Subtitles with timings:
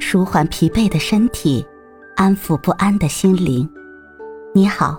[0.00, 1.64] 舒缓疲惫的身体，
[2.16, 3.68] 安抚不安的心灵。
[4.54, 4.98] 你好，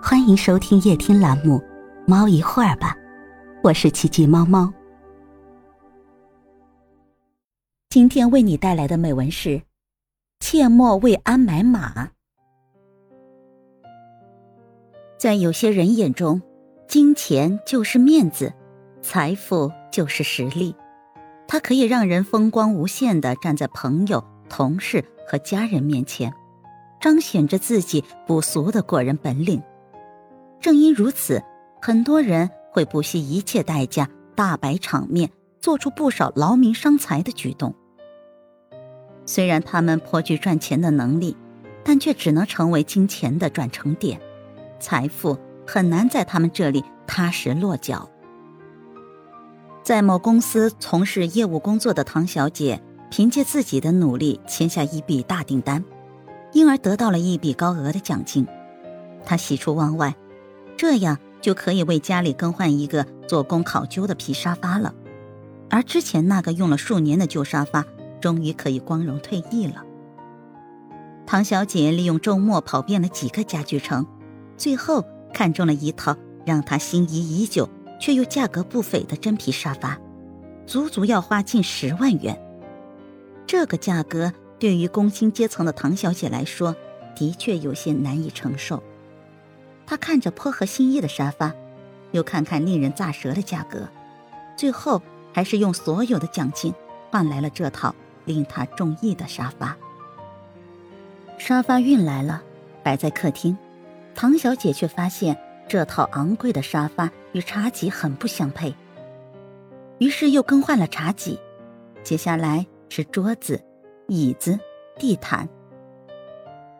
[0.00, 1.58] 欢迎收听夜听栏目
[2.06, 2.94] 《猫一会儿吧》，
[3.62, 4.72] 我是奇迹猫猫。
[7.90, 9.60] 今天为你带来的美文是：
[10.40, 12.08] 切莫为鞍买马。
[15.18, 16.40] 在有些人眼中，
[16.88, 18.52] 金钱就是面子，
[19.02, 20.74] 财富就是实力。
[21.52, 26.32] 它可以让人风光无限的站在朋友、同事和家人面前，
[26.98, 29.62] 彰显着自己不俗的过人本领。
[30.62, 31.42] 正因如此，
[31.82, 37.74] 很多人会不惜一切代价大摆场面，做出不少劳民伤财的举动。
[39.26, 41.36] 虽然他们颇具赚钱的能力，
[41.84, 44.18] 但却只能成为金钱的转乘点，
[44.80, 48.08] 财富很难在他们这里踏实落脚。
[49.82, 55.84] 在某公司从事业务工作的唐小姐，凭借自己的努力签下一笔大订单，
[56.52, 58.46] 因而得到了一笔高额的奖金。
[59.24, 60.14] 她喜出望外，
[60.76, 64.94] 这样就可以为家里更换一个做工考究的皮沙发了，
[65.68, 67.84] 而之前那个用了数年的旧沙发，
[68.20, 69.82] 终于可以光荣退役了。
[71.26, 74.06] 唐小姐利用周末跑遍了几个家具城，
[74.56, 75.04] 最后
[75.34, 76.16] 看中了一套
[76.46, 77.68] 让她心仪已久。
[78.02, 79.96] 却又价格不菲的真皮沙发，
[80.66, 82.36] 足足要花近十万元。
[83.46, 86.74] 这个价格对于工薪阶层的唐小姐来说，
[87.14, 88.82] 的确有些难以承受。
[89.86, 91.54] 她看着颇合心意的沙发，
[92.10, 93.88] 又看看令人咋舌的价格，
[94.56, 95.00] 最后
[95.32, 96.74] 还是用所有的奖金
[97.08, 97.94] 换来了这套
[98.24, 99.76] 令她中意的沙发。
[101.38, 102.42] 沙发运来了，
[102.82, 103.56] 摆在客厅，
[104.12, 105.38] 唐小姐却发现。
[105.68, 108.74] 这套昂贵的沙发与茶几很不相配，
[109.98, 111.38] 于是又更换了茶几，
[112.02, 113.62] 接下来是桌子、
[114.08, 114.58] 椅子、
[114.98, 115.48] 地毯，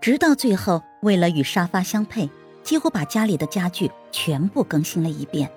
[0.01, 2.29] 直到最后，为了与沙发相配，
[2.63, 5.51] 几乎把家里的家具全部更新了一遍。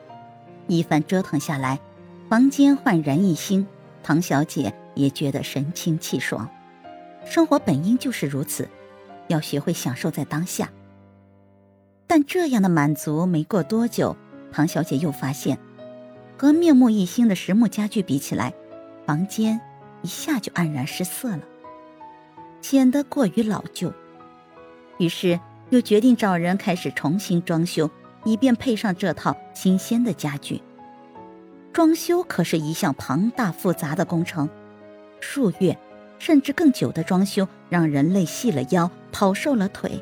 [0.67, 1.79] 一番折腾下来，
[2.29, 3.67] 房间焕然一新，
[4.01, 6.49] 唐小姐也觉得神清气爽。
[7.25, 8.69] 生活本应就是如此，
[9.27, 10.69] 要学会享受在当下。
[12.07, 14.15] 但这样的满足没过多久，
[14.55, 15.59] 唐小姐又发现，
[16.37, 18.53] 和面目一新的实木家具比起来，
[19.05, 19.59] 房间
[20.01, 21.41] 一下就黯然失色了，
[22.61, 23.91] 显得过于老旧。
[24.97, 25.37] 于是
[25.71, 27.91] 又决定找人开始重新装修，
[28.23, 30.61] 以便配上这套新鲜的家具。
[31.73, 34.49] 装修可是一项庞大复杂的工程，
[35.19, 35.77] 数月
[36.17, 40.01] 甚至更久的装修，让人累细了腰，跑瘦了腿。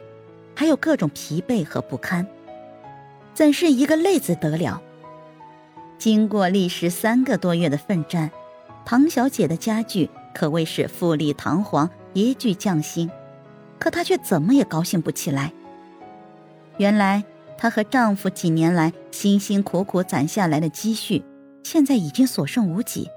[0.56, 2.28] 还有各种疲惫和不堪，
[3.34, 4.82] 怎是一个累字得了？
[5.98, 8.30] 经过历时三个多月的奋战，
[8.86, 13.10] 唐小姐的家具可谓是富丽堂皇、一具匠心，
[13.80, 15.52] 可她却怎么也高兴不起来。
[16.78, 17.24] 原来，
[17.58, 21.24] 她和丈夫几年来辛辛苦苦攒下来的积蓄，
[21.64, 23.10] 现在已经所剩无几。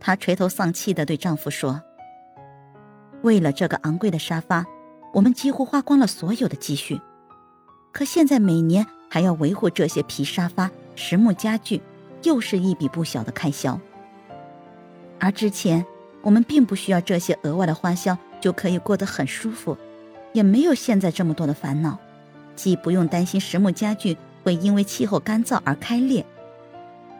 [0.00, 1.80] 她垂头丧气地对丈夫说
[3.22, 4.66] ：“为了这个昂贵的沙发。”
[5.12, 6.98] 我们几乎花光了所有的积蓄，
[7.92, 11.82] 可现在每年还要维护这些皮沙发、实木家具，
[12.22, 13.78] 又是一笔不小的开销。
[15.20, 15.84] 而之前
[16.22, 19.76] 我们并不需要这些额外的花销，就可以过得很舒服，
[20.32, 21.98] 也没有现在这么多的烦恼，
[22.56, 26.24] 既不用担心实木家具会因为气候干燥而开裂，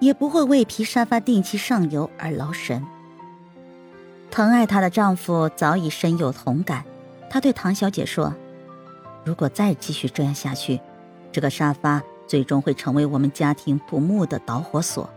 [0.01, 2.83] 也不会为皮沙发定期上油而劳神。
[4.31, 6.87] 疼爱她的丈夫早已深有同感。
[7.29, 8.35] 他对唐小姐说
[9.27, 10.81] ：“如果再继续这样下去，
[11.33, 15.09] 这个沙发最终会成为我们家庭不睦的导火索。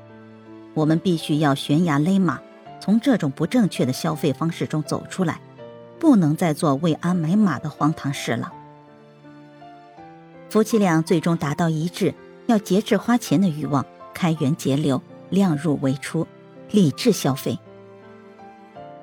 [0.73, 2.39] 我们必须要悬崖勒马，
[2.79, 5.39] 从这种不正确的消费方式中走出来，
[5.99, 8.51] 不能再做为鞍买马的荒唐事了。”
[10.49, 12.13] 夫妻俩最终达到一致，
[12.47, 16.25] 要节制花钱的欲望，开源节流，量入为出，
[16.71, 17.59] 理智消费。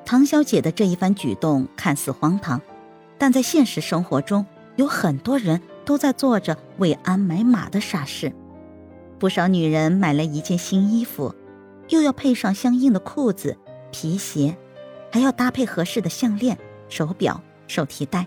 [0.05, 2.61] 唐小姐的这一番举动看似荒唐。
[3.19, 4.45] 但在现实生活中，
[4.75, 8.33] 有很多人都在做着为鞍买马的傻事。
[9.19, 11.35] 不少女人买了一件新衣服，
[11.89, 13.57] 又要配上相应的裤子、
[13.91, 14.57] 皮鞋，
[15.11, 16.59] 还要搭配合适的项链、
[16.89, 18.27] 手表、手提袋。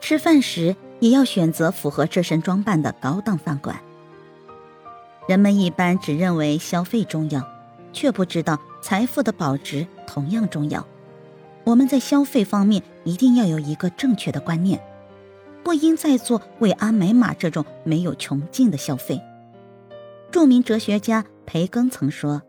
[0.00, 3.80] 吃饭时也要选择符合这身装扮的高档饭馆。
[5.28, 7.46] 人们一般只认为消费重要，
[7.92, 10.86] 却不知道财富的保值同样重要。
[11.64, 14.80] 我们在消费方面一定要有一个正确的观念，
[15.70, 19.22] 不应再做为阿美马这种没有穷尽的消费。
[20.32, 22.42] 著名哲学家培根曾说：“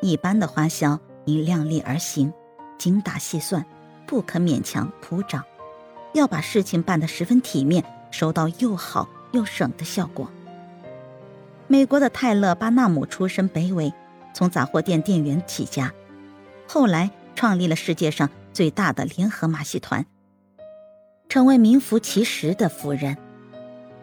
[0.00, 2.32] 一般的花销应量力而行，
[2.78, 3.66] 精打细算，
[4.06, 5.42] 不可勉强铺张，
[6.14, 10.30] 要把事情办得十分体面，收到又好又省的效果。
[11.66, 13.92] 美国的泰勒·巴纳姆出身卑微，
[14.32, 15.92] 从杂货店店员起家，
[16.68, 20.06] 后来创立了世界上最大的联合马戏团，
[21.28, 23.16] 成为名副其实的富人。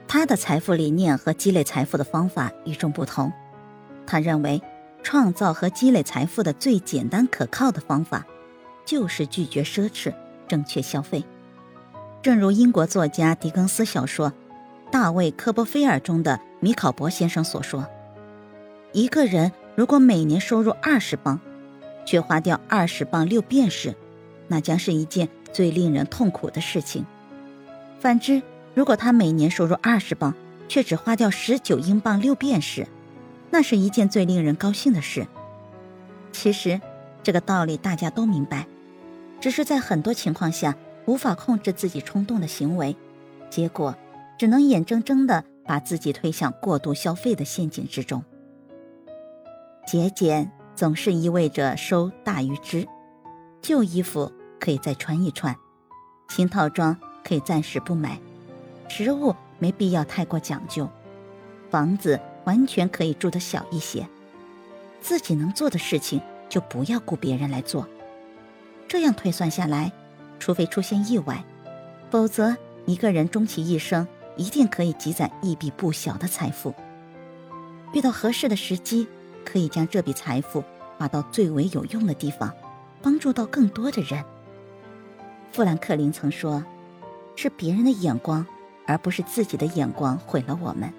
[0.07, 3.31] 他的财富理念和积累财富的方法与众不同。
[4.05, 4.61] 他认为，
[5.01, 8.25] 创造和积累财富的最简单可靠的方法，
[8.85, 10.13] 就是拒绝奢侈，
[10.47, 11.23] 正确消费。
[12.21, 14.31] 正如英国作家狄更斯小说。
[14.91, 17.85] 大卫·科波菲尔中的米考伯先生所说
[18.93, 21.39] ：“一个人如果每年收入二十磅，
[22.05, 23.93] 却花掉二十磅六便士，
[24.47, 27.05] 那将是一件最令人痛苦的事情。
[28.05, 28.43] 反之，
[28.75, 30.35] 如果他每年收入二十磅，
[30.67, 32.85] 却只花掉十九英镑六便士，
[33.49, 35.25] 那是一件最令人高兴的事。
[36.31, 36.79] 其实，
[37.23, 38.67] 这个道理大家都明白，
[39.41, 40.75] 只是在很多情况下
[41.07, 42.95] 无法控制自己冲动的行为，
[43.49, 43.95] 结果。”
[44.37, 48.23] 只能眼睁睁的把自己推向过度消费的陷阱之中。
[49.87, 52.87] 节俭总是意味着收大于支，
[53.63, 55.55] 旧衣服可以再穿一穿，
[56.27, 56.95] 新套装
[57.27, 58.19] 可以暂时不买，
[58.87, 60.87] 食物没必要太过讲究，
[61.69, 64.07] 房子完全可以住得小一些。
[65.01, 67.87] 自己能做的事情就不要雇别人来做。
[68.87, 69.91] 这样推算下来，
[70.39, 71.43] 除非出现意外，
[72.11, 72.55] 否则
[72.85, 74.07] 一个人终其一生。
[74.37, 76.75] 一定可以积攒一笔不小的财富。
[77.93, 79.07] 遇到合适的时机，
[79.45, 80.61] 可以将这笔财富
[80.97, 82.53] 花到最为有用的地方，
[83.01, 84.21] 帮助到更多的人。
[85.53, 86.61] 富兰克林曾说
[87.35, 88.45] ：“是别人的眼光，
[88.85, 90.91] 而不是自己的眼光毁了我们。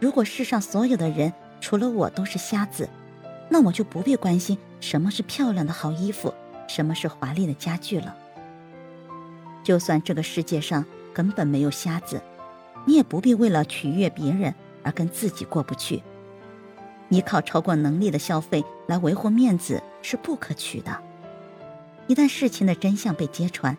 [0.00, 2.88] 如果世上所有的人除了我都是瞎子，
[3.48, 6.32] 那我就不必关心什么是漂亮的好衣服，
[6.68, 8.16] 什么是华丽的家具了。
[9.62, 10.84] 就算这个世界上
[11.14, 12.20] 根本没有瞎子。”
[12.84, 14.52] 你也不必为了取悦别人
[14.82, 16.02] 而跟自己过不去。
[17.10, 20.90] 依靠超过能力的消费来维护面子是不可取的。
[22.08, 23.78] 一旦事情的真相被揭穿，